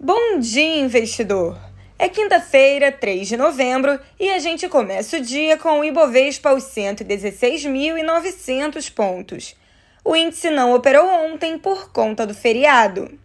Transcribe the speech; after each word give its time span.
Bom 0.00 0.38
dia, 0.38 0.78
investidor! 0.78 1.58
É 1.98 2.08
quinta-feira, 2.08 2.92
3 2.92 3.26
de 3.26 3.36
novembro, 3.36 3.98
e 4.20 4.30
a 4.30 4.38
gente 4.38 4.68
começa 4.68 5.16
o 5.16 5.20
dia 5.20 5.58
com 5.58 5.80
o 5.80 5.84
Ibovespa 5.84 6.50
aos 6.50 6.62
116.900 6.66 8.94
pontos. 8.94 9.56
O 10.04 10.14
índice 10.14 10.50
não 10.50 10.72
operou 10.72 11.04
ontem 11.04 11.58
por 11.58 11.90
conta 11.90 12.24
do 12.24 12.32
feriado. 12.32 13.18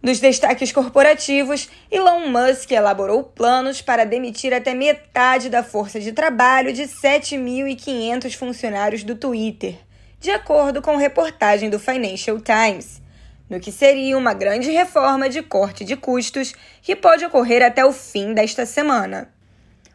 Nos 0.00 0.20
destaques 0.20 0.70
corporativos, 0.70 1.68
Elon 1.90 2.28
Musk 2.28 2.70
elaborou 2.70 3.24
planos 3.24 3.82
para 3.82 4.06
demitir 4.06 4.54
até 4.54 4.74
metade 4.74 5.50
da 5.50 5.64
força 5.64 5.98
de 5.98 6.12
trabalho 6.12 6.72
de 6.72 6.84
7.500 6.84 8.32
funcionários 8.36 9.02
do 9.02 9.16
Twitter, 9.16 9.74
de 10.20 10.30
acordo 10.30 10.80
com 10.80 10.94
reportagem 10.94 11.68
do 11.68 11.80
Financial 11.80 12.40
Times 12.40 13.04
no 13.48 13.60
que 13.60 13.70
seria 13.70 14.18
uma 14.18 14.34
grande 14.34 14.70
reforma 14.70 15.28
de 15.28 15.42
corte 15.42 15.84
de 15.84 15.96
custos 15.96 16.54
que 16.82 16.96
pode 16.96 17.24
ocorrer 17.24 17.62
até 17.62 17.84
o 17.84 17.92
fim 17.92 18.34
desta 18.34 18.66
semana. 18.66 19.32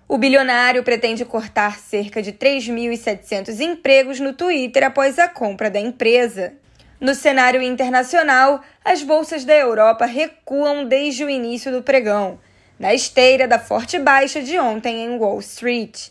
O 0.08 0.18
bilionário 0.18 0.84
pretende 0.84 1.24
cortar 1.24 1.80
cerca 1.80 2.22
de 2.22 2.34
3.700 2.34 3.60
empregos 3.62 4.20
no 4.20 4.34
Twitter 4.34 4.84
após 4.84 5.18
a 5.18 5.30
compra 5.30 5.70
da 5.70 5.80
empresa. 5.80 6.54
No 7.00 7.16
cenário 7.16 7.62
internacional, 7.62 8.62
as 8.84 9.02
bolsas 9.02 9.46
da 9.46 9.56
Europa 9.56 10.06
recuam 10.06 10.86
desde 10.86 11.24
o 11.24 11.30
início 11.30 11.72
do 11.72 11.82
pregão, 11.82 12.40
na 12.78 12.94
esteira 12.94 13.48
da 13.48 13.58
forte 13.58 13.98
baixa 13.98 14.42
de 14.42 14.60
ontem 14.60 15.06
em 15.06 15.18
Wall 15.18 15.40
Street. 15.40 16.10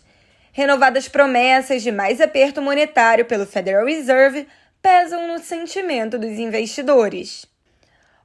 Renovadas 0.51 1.07
promessas 1.07 1.83
de 1.83 1.93
mais 1.93 2.21
aperto 2.21 2.63
monetário 2.63 3.27
pelo 3.27 3.47
Federal 3.47 3.85
Reserve 3.85 4.49
pesam 4.83 5.29
no 5.29 5.39
sentimento 5.39 6.19
dos 6.19 6.39
investidores. 6.39 7.45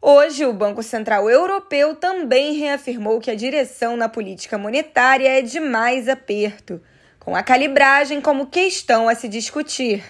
Hoje, 0.01 0.45
o 0.45 0.53
Banco 0.53 0.81
Central 0.81 1.29
Europeu 1.29 1.95
também 1.95 2.53
reafirmou 2.53 3.19
que 3.19 3.29
a 3.29 3.35
direção 3.35 3.97
na 3.97 4.07
política 4.07 4.57
monetária 4.57 5.27
é 5.27 5.41
de 5.41 5.59
mais 5.59 6.07
aperto, 6.07 6.81
com 7.19 7.35
a 7.35 7.43
calibragem 7.43 8.21
como 8.21 8.47
questão 8.47 9.09
a 9.09 9.15
se 9.15 9.27
discutir. 9.27 10.01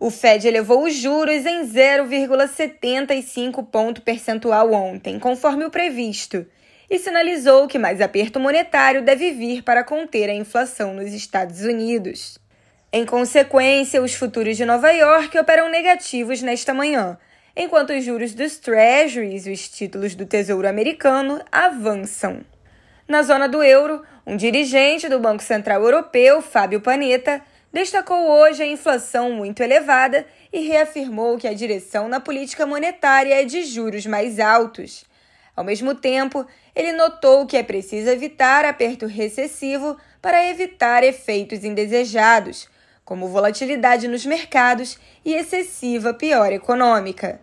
O 0.00 0.10
Fed 0.10 0.46
elevou 0.46 0.84
os 0.84 0.94
juros 0.94 1.44
em 1.44 1.66
0,75 1.66 3.66
ponto 3.66 4.00
percentual 4.00 4.72
ontem, 4.72 5.18
conforme 5.18 5.64
o 5.64 5.70
previsto, 5.70 6.46
e 6.88 6.98
sinalizou 6.98 7.66
que 7.66 7.78
mais 7.78 8.00
aperto 8.00 8.40
monetário 8.40 9.02
deve 9.02 9.32
vir 9.32 9.62
para 9.62 9.84
conter 9.84 10.30
a 10.30 10.34
inflação 10.34 10.94
nos 10.94 11.12
Estados 11.12 11.62
Unidos. 11.62 12.38
Em 12.90 13.04
consequência, 13.04 14.00
os 14.00 14.14
futuros 14.14 14.56
de 14.56 14.64
Nova 14.64 14.90
York 14.90 15.38
operam 15.38 15.68
negativos 15.68 16.40
nesta 16.40 16.72
manhã, 16.72 17.18
enquanto 17.54 17.92
os 17.92 18.02
juros 18.02 18.32
dos 18.32 18.56
Treasuries, 18.56 19.46
os 19.46 19.68
títulos 19.68 20.14
do 20.14 20.24
Tesouro 20.24 20.66
Americano, 20.66 21.38
avançam. 21.52 22.40
Na 23.06 23.22
zona 23.22 23.46
do 23.46 23.62
euro, 23.62 24.02
um 24.26 24.38
dirigente 24.38 25.06
do 25.06 25.20
Banco 25.20 25.42
Central 25.42 25.82
Europeu, 25.82 26.40
Fábio 26.40 26.80
Panetta, 26.80 27.42
destacou 27.70 28.26
hoje 28.26 28.62
a 28.62 28.66
inflação 28.66 29.32
muito 29.32 29.62
elevada 29.62 30.24
e 30.50 30.66
reafirmou 30.66 31.36
que 31.36 31.46
a 31.46 31.52
direção 31.52 32.08
na 32.08 32.20
política 32.20 32.64
monetária 32.64 33.38
é 33.38 33.44
de 33.44 33.64
juros 33.64 34.06
mais 34.06 34.40
altos. 34.40 35.04
Ao 35.54 35.62
mesmo 35.62 35.94
tempo, 35.94 36.46
ele 36.74 36.92
notou 36.92 37.44
que 37.44 37.58
é 37.58 37.62
preciso 37.62 38.08
evitar 38.08 38.64
aperto 38.64 39.04
recessivo 39.04 39.94
para 40.22 40.48
evitar 40.48 41.04
efeitos 41.04 41.64
indesejados 41.64 42.66
como 43.08 43.26
volatilidade 43.26 44.06
nos 44.06 44.26
mercados 44.26 44.98
e 45.24 45.32
excessiva 45.32 46.12
piora 46.12 46.52
econômica. 46.54 47.40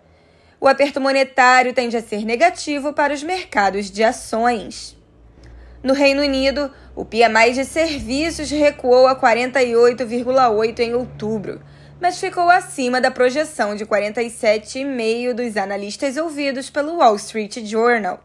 O 0.62 0.68
aperto 0.68 1.02
monetário 1.02 1.74
tende 1.74 1.98
a 1.98 2.04
ser 2.04 2.24
negativo 2.24 2.94
para 2.94 3.12
os 3.12 3.24
mercados 3.24 3.90
de 3.90 4.04
ações. 4.04 4.96
No 5.82 5.96
Reino 5.96 6.22
Unido, 6.22 6.72
o 6.96 7.04
PMI 7.04 7.54
de 7.54 7.66
serviços 7.66 8.52
recuou 8.52 9.08
a 9.08 9.20
48,8 9.20 10.80
em 10.82 10.94
outubro, 10.94 11.60
mas 12.00 12.20
ficou 12.20 12.48
acima 12.48 13.02
da 13.02 13.10
projeção 13.10 13.76
de 13.76 13.88
47,5 13.88 15.34
dos 15.34 15.58
analistas 15.58 16.16
ouvidos 16.16 16.70
pelo 16.70 16.98
Wall 16.98 17.16
Street 17.16 17.66
Journal. 17.66 18.24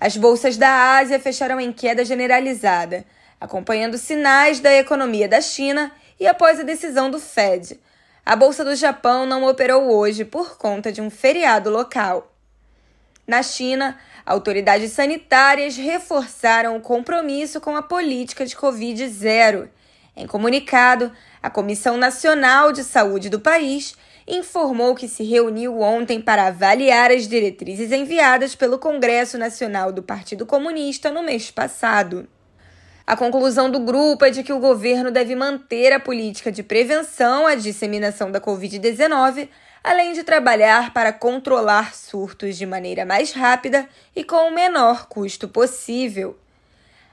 As 0.00 0.16
bolsas 0.16 0.56
da 0.56 0.96
Ásia 0.98 1.20
fecharam 1.20 1.60
em 1.60 1.72
queda 1.72 2.04
generalizada, 2.04 3.04
acompanhando 3.40 3.96
sinais 3.96 4.58
da 4.58 4.74
economia 4.74 5.28
da 5.28 5.40
China 5.40 5.92
e 6.20 6.26
após 6.26 6.60
a 6.60 6.62
decisão 6.62 7.10
do 7.10 7.18
Fed. 7.18 7.80
A 8.24 8.36
Bolsa 8.36 8.62
do 8.62 8.76
Japão 8.76 9.24
não 9.24 9.44
operou 9.44 9.90
hoje 9.90 10.24
por 10.24 10.58
conta 10.58 10.92
de 10.92 11.00
um 11.00 11.08
feriado 11.08 11.70
local. 11.70 12.32
Na 13.26 13.42
China, 13.42 13.98
autoridades 14.26 14.92
sanitárias 14.92 15.76
reforçaram 15.76 16.76
o 16.76 16.80
compromisso 16.80 17.60
com 17.60 17.74
a 17.74 17.82
política 17.82 18.44
de 18.44 18.54
Covid 18.54 19.08
zero. 19.08 19.70
Em 20.14 20.26
comunicado, 20.26 21.10
a 21.42 21.48
Comissão 21.48 21.96
Nacional 21.96 22.72
de 22.72 22.84
Saúde 22.84 23.30
do 23.30 23.40
país 23.40 23.96
informou 24.26 24.94
que 24.94 25.08
se 25.08 25.24
reuniu 25.24 25.80
ontem 25.80 26.20
para 26.20 26.48
avaliar 26.48 27.10
as 27.10 27.26
diretrizes 27.26 27.90
enviadas 27.90 28.54
pelo 28.54 28.78
Congresso 28.78 29.38
Nacional 29.38 29.90
do 29.90 30.02
Partido 30.02 30.44
Comunista 30.44 31.10
no 31.10 31.22
mês 31.22 31.50
passado. 31.50 32.28
A 33.10 33.16
conclusão 33.16 33.68
do 33.68 33.80
grupo 33.80 34.24
é 34.24 34.30
de 34.30 34.44
que 34.44 34.52
o 34.52 34.60
governo 34.60 35.10
deve 35.10 35.34
manter 35.34 35.92
a 35.92 35.98
política 35.98 36.52
de 36.52 36.62
prevenção 36.62 37.44
à 37.44 37.56
disseminação 37.56 38.30
da 38.30 38.40
Covid-19, 38.40 39.48
além 39.82 40.12
de 40.12 40.22
trabalhar 40.22 40.92
para 40.92 41.12
controlar 41.12 41.92
surtos 41.92 42.56
de 42.56 42.64
maneira 42.64 43.04
mais 43.04 43.32
rápida 43.32 43.88
e 44.14 44.22
com 44.22 44.46
o 44.46 44.54
menor 44.54 45.08
custo 45.08 45.48
possível. 45.48 46.38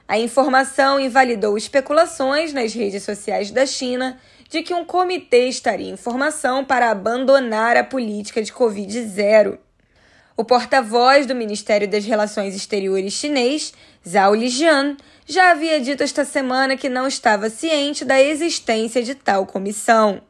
A 0.06 0.16
informação 0.16 1.00
invalidou 1.00 1.58
especulações 1.58 2.52
nas 2.52 2.72
redes 2.72 3.02
sociais 3.02 3.50
da 3.50 3.66
China 3.66 4.20
de 4.48 4.62
que 4.62 4.72
um 4.72 4.84
comitê 4.84 5.48
estaria 5.48 5.90
em 5.90 5.96
formação 5.96 6.64
para 6.64 6.92
abandonar 6.92 7.76
a 7.76 7.82
política 7.82 8.40
de 8.40 8.52
Covid-0. 8.52 9.58
O 10.38 10.44
porta-voz 10.44 11.26
do 11.26 11.34
Ministério 11.34 11.88
das 11.88 12.04
Relações 12.04 12.54
Exteriores 12.54 13.12
chinês, 13.12 13.74
Zhao 14.08 14.36
Lijian, 14.36 14.96
já 15.26 15.50
havia 15.50 15.80
dito 15.80 16.04
esta 16.04 16.24
semana 16.24 16.76
que 16.76 16.88
não 16.88 17.08
estava 17.08 17.50
ciente 17.50 18.04
da 18.04 18.22
existência 18.22 19.02
de 19.02 19.16
tal 19.16 19.44
comissão. 19.44 20.22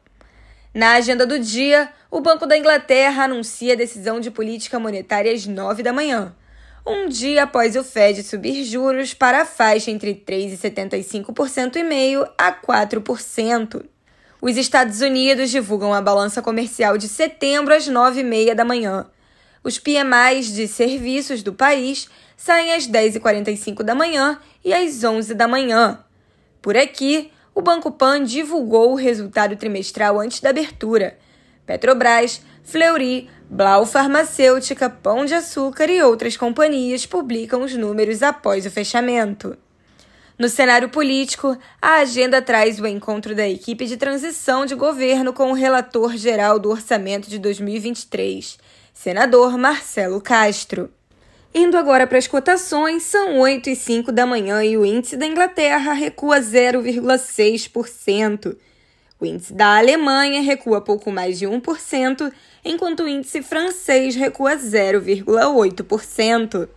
Na 0.73 0.93
agenda 0.93 1.27
do 1.27 1.37
dia, 1.37 1.89
o 2.09 2.19
Banco 2.21 2.47
da 2.47 2.57
Inglaterra 2.57 3.25
anuncia 3.25 3.73
a 3.73 3.77
decisão 3.77 4.19
de 4.19 4.31
política 4.31 4.79
monetária 4.79 5.31
às 5.31 5.45
9 5.45 5.83
da 5.83 5.93
manhã, 5.93 6.35
um 6.83 7.07
dia 7.07 7.43
após 7.43 7.75
o 7.75 7.83
Fed 7.83 8.23
subir 8.23 8.63
juros 8.63 9.13
para 9.13 9.43
a 9.43 9.45
faixa 9.45 9.91
entre 9.91 10.15
3,75% 10.15 11.75
e 11.75 11.83
meio 11.83 12.27
a 12.35 12.51
4%. 12.51 13.85
Os 14.41 14.57
Estados 14.57 15.01
Unidos 15.01 15.51
divulgam 15.51 15.93
a 15.93 16.01
balança 16.01 16.41
comercial 16.41 16.97
de 16.97 17.07
setembro 17.07 17.75
às 17.75 17.87
9h30 17.87 18.55
da 18.55 18.65
manhã. 18.65 19.05
Os 19.63 19.77
PMIs 19.77 20.53
de 20.53 20.67
serviços 20.67 21.43
do 21.43 21.53
país 21.53 22.07
saem 22.37 22.73
às 22.73 22.87
10h45 22.87 23.83
da 23.83 23.93
manhã 23.93 24.39
e 24.63 24.73
às 24.73 25.03
11 25.03 25.33
da 25.33 25.47
manhã. 25.47 25.99
Por 26.61 26.77
aqui, 26.77 27.31
o 27.53 27.61
Banco 27.61 27.91
Pan 27.91 28.23
divulgou 28.23 28.91
o 28.91 28.95
resultado 28.95 29.55
trimestral 29.55 30.19
antes 30.19 30.39
da 30.39 30.49
abertura. 30.49 31.17
Petrobras, 31.65 32.41
Fleury, 32.63 33.29
Blau 33.49 33.85
Farmacêutica, 33.85 34.89
Pão 34.89 35.25
de 35.25 35.33
Açúcar 35.33 35.89
e 35.89 36.01
outras 36.01 36.37
companhias 36.37 37.05
publicam 37.05 37.63
os 37.63 37.75
números 37.75 38.23
após 38.23 38.65
o 38.65 38.71
fechamento. 38.71 39.57
No 40.37 40.47
cenário 40.47 40.87
político, 40.87 41.57
a 41.81 41.95
agenda 41.95 42.41
traz 42.41 42.79
o 42.79 42.87
encontro 42.87 43.35
da 43.35 43.45
equipe 43.45 43.85
de 43.85 43.97
transição 43.97 44.65
de 44.65 44.73
governo 44.73 45.33
com 45.33 45.51
o 45.51 45.53
relator 45.53 46.15
geral 46.15 46.57
do 46.57 46.69
orçamento 46.69 47.29
de 47.29 47.37
2023, 47.37 48.57
senador 49.01 49.57
Marcelo 49.57 50.19
Castro. 50.19 50.91
Indo 51.55 51.77
agora 51.77 52.05
para 52.05 52.17
as 52.17 52.27
cotações, 52.27 53.03
são 53.03 53.39
8 53.39 53.69
e 53.69 53.75
5 53.75 54.11
da 54.11 54.25
manhã 54.25 54.61
e 54.61 54.77
o 54.77 54.85
índice 54.85 55.15
da 55.15 55.25
Inglaterra 55.25 55.93
recua 55.93 56.41
0,6%. 56.41 58.57
O 59.17 59.25
índice 59.25 59.53
da 59.53 59.77
Alemanha 59.77 60.41
recua 60.41 60.81
pouco 60.81 61.13
mais 61.13 61.39
de 61.39 61.47
1%, 61.47 62.29
enquanto 62.65 63.03
o 63.03 63.07
índice 63.07 63.41
francês 63.41 64.17
recua 64.17 64.57
0,8%. 64.57 66.67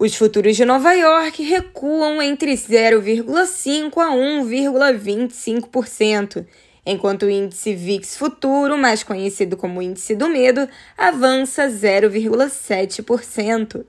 Os 0.00 0.16
futuros 0.16 0.56
de 0.56 0.64
Nova 0.64 0.92
York 0.94 1.44
recuam 1.44 2.20
entre 2.20 2.54
0,5% 2.54 3.98
a 3.98 4.10
1,25%, 4.10 6.44
enquanto 6.84 7.22
o 7.24 7.30
índice 7.30 7.74
VIX 7.74 8.16
futuro, 8.16 8.76
mais 8.76 9.02
conhecido 9.02 9.56
como 9.56 9.80
índice 9.80 10.14
do 10.14 10.28
medo, 10.28 10.68
avança 10.96 11.66
0,7%. 11.68 13.86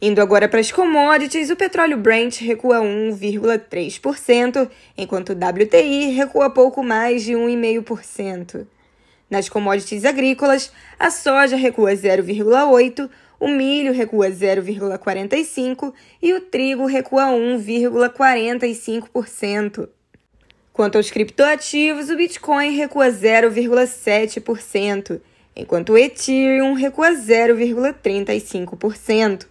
Indo 0.00 0.20
agora 0.20 0.48
para 0.48 0.58
as 0.58 0.72
commodities, 0.72 1.50
o 1.50 1.56
petróleo 1.56 1.96
Brent 1.96 2.40
recua 2.40 2.80
1,3%, 2.80 4.68
enquanto 4.98 5.30
o 5.30 5.36
WTI 5.36 6.10
recua 6.10 6.50
pouco 6.50 6.82
mais 6.82 7.22
de 7.22 7.34
1,5%. 7.34 8.66
Nas 9.30 9.48
commodities 9.48 10.04
agrícolas, 10.04 10.72
a 10.98 11.08
soja 11.10 11.54
recua 11.56 11.92
0,8%, 11.92 13.08
o 13.38 13.46
milho 13.48 13.92
recua 13.92 14.28
0,45% 14.28 15.94
e 16.20 16.34
o 16.34 16.40
trigo 16.40 16.84
recua 16.86 17.26
1,45%. 17.26 19.88
Quanto 20.72 20.96
aos 20.96 21.10
criptoativos, 21.10 22.08
o 22.08 22.16
Bitcoin 22.16 22.74
recua 22.74 23.08
0,7%, 23.08 25.20
enquanto 25.54 25.92
o 25.92 25.98
Ethereum 25.98 26.72
recua 26.72 27.10
0,35%. 27.10 29.46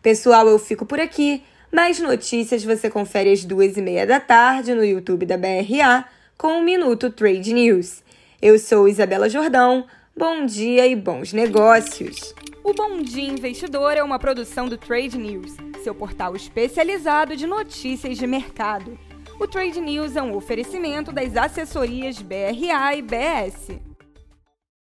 Pessoal, 0.00 0.48
eu 0.48 0.58
fico 0.58 0.86
por 0.86 0.98
aqui. 0.98 1.42
Mais 1.70 2.00
notícias 2.00 2.64
você 2.64 2.88
confere 2.88 3.30
às 3.30 3.44
duas 3.44 3.76
e 3.76 3.82
meia 3.82 4.06
da 4.06 4.18
tarde 4.20 4.74
no 4.74 4.82
YouTube 4.84 5.26
da 5.26 5.36
BRA 5.36 6.06
com 6.38 6.60
o 6.60 6.62
Minuto 6.62 7.10
Trade 7.10 7.52
News. 7.52 8.02
Eu 8.40 8.58
sou 8.58 8.88
Isabela 8.88 9.28
Jordão. 9.28 9.86
Bom 10.16 10.46
dia 10.46 10.86
e 10.86 10.96
bons 10.96 11.34
negócios. 11.34 12.34
O 12.62 12.72
Bom 12.72 13.02
Dia 13.02 13.28
Investidor 13.28 13.92
é 13.92 14.02
uma 14.02 14.18
produção 14.18 14.66
do 14.68 14.78
Trade 14.78 15.18
News, 15.18 15.54
seu 15.82 15.94
portal 15.94 16.34
especializado 16.34 17.36
de 17.36 17.46
notícias 17.46 18.16
de 18.16 18.26
mercado. 18.26 18.98
O 19.38 19.48
Trade 19.48 19.80
News 19.80 20.14
é 20.16 20.22
um 20.22 20.36
oferecimento 20.36 21.10
das 21.10 21.36
assessorias 21.36 22.22
BRA 22.22 22.94
e 22.94 23.02
BS. 23.02 23.80